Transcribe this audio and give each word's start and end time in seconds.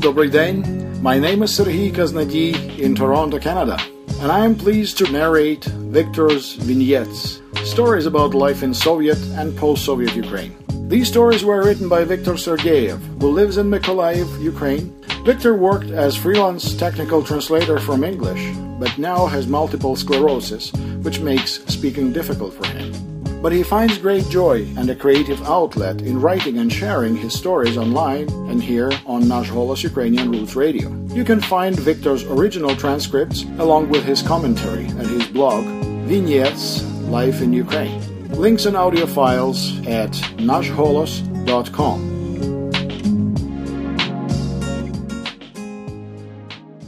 добрий 0.00 0.30
день. 0.30 0.64
My 1.02 1.18
name 1.18 1.42
is 1.42 1.50
Serhii 1.50 1.92
Kaznadi 1.92 2.78
in 2.78 2.94
Toronto, 2.94 3.38
Canada, 3.38 3.76
and 4.22 4.32
I 4.32 4.44
am 4.44 4.54
pleased 4.54 4.96
to 4.98 5.12
narrate 5.12 5.64
Victor's 5.98 6.54
vignettes, 6.54 7.42
stories 7.64 8.06
about 8.06 8.32
life 8.34 8.62
in 8.62 8.72
Soviet 8.72 9.18
and 9.38 9.56
post-Soviet 9.56 10.14
Ukraine. 10.16 10.54
These 10.88 11.08
stories 11.08 11.44
were 11.44 11.62
written 11.62 11.88
by 11.88 12.04
Viktor 12.04 12.34
Sergeyev, 12.34 12.98
who 13.20 13.28
lives 13.30 13.58
in 13.58 13.70
Mykolaiv, 13.70 14.28
Ukraine. 14.40 14.86
Victor 15.24 15.54
worked 15.54 15.90
as 15.90 16.16
freelance 16.16 16.74
technical 16.74 17.22
translator 17.22 17.78
from 17.78 18.04
English, 18.12 18.42
but 18.80 18.96
now 18.96 19.26
has 19.26 19.46
multiple 19.46 19.94
sclerosis, 19.94 20.72
which 21.04 21.20
makes 21.20 21.50
speaking 21.66 22.12
difficult 22.12 22.54
for 22.54 22.66
him. 22.68 23.09
But 23.41 23.51
he 23.51 23.63
finds 23.63 23.97
great 23.97 24.29
joy 24.29 24.67
and 24.77 24.89
a 24.89 24.95
creative 24.95 25.41
outlet 25.43 26.01
in 26.01 26.21
writing 26.21 26.59
and 26.59 26.71
sharing 26.71 27.15
his 27.15 27.33
stories 27.33 27.75
online 27.75 28.29
and 28.49 28.61
here 28.61 28.91
on 29.05 29.27
Nash 29.27 29.49
Ukrainian 29.83 30.31
Roots 30.31 30.55
Radio. 30.55 30.89
You 31.07 31.23
can 31.23 31.41
find 31.41 31.75
Victor's 31.75 32.23
original 32.23 32.75
transcripts 32.75 33.43
along 33.57 33.89
with 33.89 34.03
his 34.03 34.21
commentary 34.21 34.85
at 34.85 35.07
his 35.07 35.25
blog, 35.27 35.65
Vignettes 36.07 36.83
Life 37.09 37.41
in 37.41 37.51
Ukraine. 37.51 37.99
Links 38.29 38.65
and 38.65 38.77
audio 38.77 39.05
files 39.07 39.75
at 39.87 40.11
nashholos.com. 40.37 42.11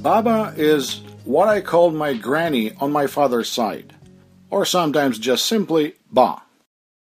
Baba 0.03 0.53
is 0.57 1.01
what 1.23 1.47
I 1.47 1.61
called 1.61 1.95
my 1.95 2.13
granny 2.13 2.73
on 2.79 2.91
my 2.91 3.07
father's 3.07 3.49
side, 3.49 3.93
or 4.53 4.65
sometimes 4.65 5.17
just 5.17 5.47
simply 5.47 5.95
Ba. 6.11 6.43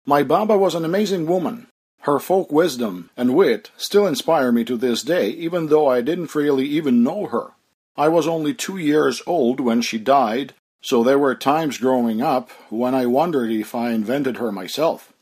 My 0.06 0.22
Baba 0.22 0.56
was 0.56 0.74
an 0.74 0.86
amazing 0.86 1.26
woman. 1.26 1.66
Her 2.00 2.18
folk 2.18 2.50
wisdom 2.50 3.10
and 3.14 3.36
wit 3.36 3.70
still 3.76 4.06
inspire 4.06 4.50
me 4.50 4.64
to 4.64 4.78
this 4.78 5.02
day, 5.02 5.28
even 5.28 5.66
though 5.66 5.86
I 5.86 6.00
didn't 6.00 6.34
really 6.34 6.64
even 6.64 7.04
know 7.04 7.26
her. 7.26 7.50
I 7.94 8.08
was 8.08 8.26
only 8.26 8.54
two 8.54 8.78
years 8.78 9.20
old 9.26 9.60
when 9.60 9.82
she 9.82 9.98
died, 9.98 10.54
so 10.80 11.04
there 11.04 11.18
were 11.18 11.34
times 11.34 11.76
growing 11.76 12.22
up 12.22 12.48
when 12.70 12.94
I 12.94 13.04
wondered 13.04 13.50
if 13.50 13.74
I 13.74 13.90
invented 13.90 14.38
her 14.38 14.50
myself. 14.50 15.12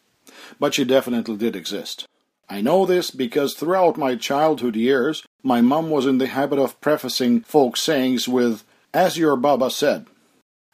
But 0.61 0.75
she 0.75 0.85
definitely 0.85 1.37
did 1.37 1.57
exist. 1.57 2.07
I 2.49 2.61
know 2.61 2.87
this 2.87 3.11
because 3.11 3.55
throughout 3.55 3.97
my 3.99 4.15
childhood 4.15 4.77
years, 4.77 5.25
my 5.43 5.63
mum 5.63 5.91
was 5.91 6.07
in 6.07 6.19
the 6.19 6.29
habit 6.29 6.61
of 6.61 6.81
prefacing 6.81 7.41
folk 7.41 7.77
sayings 7.77 8.29
with, 8.29 8.63
as 8.95 9.19
your 9.19 9.35
Baba 9.35 9.69
said. 9.69 10.07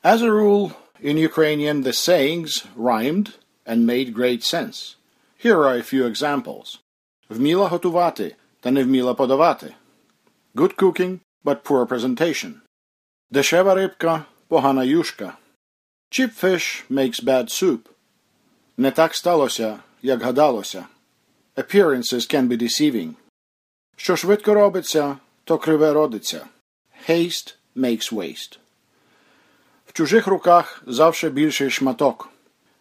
As 0.04 0.20
a 0.20 0.30
rule, 0.30 0.76
in 1.01 1.17
Ukrainian, 1.17 1.81
the 1.81 1.93
sayings 1.93 2.65
rhymed 2.75 3.33
and 3.65 3.85
made 3.85 4.13
great 4.13 4.43
sense. 4.43 4.95
Here 5.37 5.59
are 5.65 5.75
a 5.75 5.83
few 5.83 6.05
examples. 6.05 6.79
Вміла 7.29 7.67
готувати, 7.67 8.35
та 8.59 8.71
не 8.71 8.83
вміла 8.83 9.13
подавати. 9.13 9.75
Good 10.55 10.75
cooking, 10.75 11.19
but 11.45 11.63
poor 11.63 11.85
presentation. 11.85 12.53
Дешева 13.31 13.75
рибка, 13.75 14.25
погана 14.47 14.83
юшка. 14.83 15.37
Cheap 16.11 16.33
fish 16.43 16.83
makes 16.89 17.23
bad 17.23 17.49
soup. 17.49 17.79
Не 18.77 18.91
так 18.91 19.15
сталося, 19.15 19.79
як 20.01 20.21
гадалося. 20.21 20.87
Appearances 21.55 22.33
can 22.33 22.47
be 22.47 22.57
deceiving. 22.57 23.13
Що 23.95 24.15
швидко 24.15 24.53
робиться, 24.53 25.17
то 25.43 25.57
криве 25.57 25.93
родиться. 25.93 26.47
Haste 27.09 27.55
makes 27.75 28.13
waste. 28.13 28.57
В 29.95 29.95
чужих 29.95 30.27
руках 30.27 30.83
завше 30.87 31.29
більший 31.29 31.69
шматок. 31.69 32.29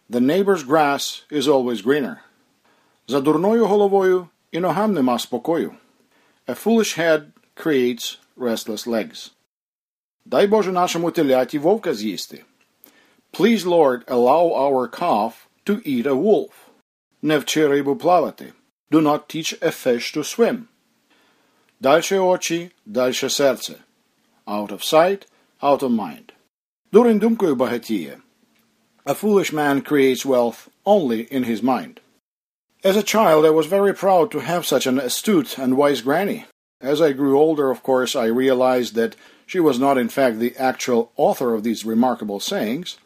The 0.09 0.19
neighbor's 0.19 0.67
grass 0.67 1.23
is 1.31 1.43
always 1.43 1.83
greener. 1.85 2.15
За 3.07 3.21
дурною 3.21 3.65
головою 3.65 4.27
і 4.51 4.59
ногам 4.59 4.93
нема 4.93 5.19
спокою. 5.19 5.73
A 6.47 6.63
foolish 6.63 6.99
head 6.99 7.21
creates 7.55 8.17
restless 8.37 8.87
legs. 8.87 9.31
Дай 10.25 10.47
Боже 10.47 10.71
нашому 10.71 11.11
теляті 11.11 11.59
вовка 11.59 11.93
з'їсти. 11.93 12.43
Please, 13.33 13.65
Lord, 13.65 14.05
allow 14.05 14.53
our 14.53 14.87
calf 14.89 15.31
to 15.65 15.75
eat 15.87 16.05
a 16.05 16.15
wolf. 16.15 16.51
Не 17.21 17.37
вчи 17.37 17.67
рибу 17.67 17.95
плавати. 17.95 18.53
Do 18.91 19.01
not 19.01 19.35
teach 19.35 19.53
a 19.61 19.71
fish 19.71 20.17
to 20.17 20.23
swim. 20.23 20.57
Дальше 21.79 22.19
очі, 22.19 22.71
дальше 22.85 23.29
серце. 23.29 23.75
Out 24.45 24.67
of 24.67 24.93
sight, 24.93 25.27
out 25.61 25.79
of 25.79 25.89
mind. 25.89 26.33
Дурень 26.91 27.19
думкою 27.19 27.55
багатіє. 27.55 28.17
A 29.05 29.13
foolish 29.13 29.51
man 29.53 29.81
creates 29.81 30.25
wealth 30.25 30.69
only 30.85 31.21
in 31.35 31.43
his 31.43 31.63
mind. 31.63 31.99
As 32.83 32.95
a 32.95 33.03
child, 33.03 33.45
I 33.45 33.51
was 33.51 33.67
very 33.77 33.93
proud 33.93 34.31
to 34.31 34.39
have 34.39 34.65
such 34.65 34.85
an 34.87 34.97
astute 34.99 35.57
and 35.57 35.77
wise 35.77 36.01
granny. 36.01 36.45
As 36.81 36.99
I 36.99 37.11
grew 37.11 37.37
older, 37.37 37.69
of 37.69 37.83
course, 37.83 38.15
I 38.15 38.25
realized 38.25 38.95
that 38.95 39.15
she 39.45 39.59
was 39.59 39.77
not, 39.79 39.97
in 39.97 40.09
fact, 40.09 40.39
the 40.39 40.55
actual 40.57 41.11
author 41.15 41.53
of 41.53 41.63
these 41.63 41.85
remarkable 41.85 42.39
sayings. 42.39 42.97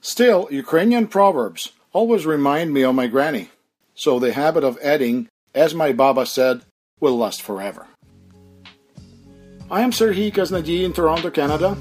Still, 0.00 0.48
Ukrainian 0.50 1.06
proverbs 1.06 1.72
always 1.92 2.24
remind 2.24 2.72
me 2.72 2.82
of 2.82 2.94
my 2.94 3.06
granny, 3.06 3.50
so 3.94 4.18
the 4.18 4.32
habit 4.32 4.64
of 4.64 4.78
adding, 4.82 5.28
as 5.54 5.74
my 5.74 5.92
Baba 5.92 6.24
said, 6.24 6.62
will 7.00 7.18
last 7.18 7.42
forever. 7.42 7.86
I 9.70 9.82
am 9.82 9.92
Serhii 9.92 10.32
Kaznadi 10.32 10.82
in 10.82 10.92
Toronto, 10.92 11.30
Canada. 11.30 11.76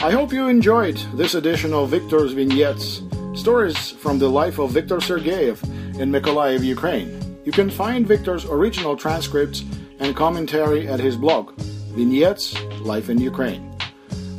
I 0.00 0.10
hope 0.10 0.32
you 0.32 0.48
enjoyed 0.48 0.96
this 1.14 1.34
edition 1.34 1.72
of 1.72 1.90
Victor's 1.90 2.32
Vignettes, 2.32 3.02
stories 3.34 3.90
from 3.90 4.18
the 4.18 4.28
life 4.28 4.58
of 4.58 4.70
Viktor 4.70 4.98
Sergeyev 4.98 5.62
in 5.98 6.12
Mykolaiv, 6.12 6.62
Ukraine. 6.62 7.38
You 7.44 7.52
can 7.52 7.70
find 7.70 8.06
Victor's 8.06 8.44
original 8.44 8.94
transcripts 8.96 9.64
and 9.98 10.14
commentary 10.14 10.86
at 10.88 11.00
his 11.00 11.16
blog, 11.16 11.54
Vignettes 11.94 12.54
Life 12.80 13.08
in 13.08 13.18
Ukraine. 13.18 13.72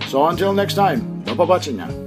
So 0.08 0.28
until 0.28 0.54
next 0.54 0.76
time, 0.76 1.24
do 1.26 1.36
побачення! 1.36 2.07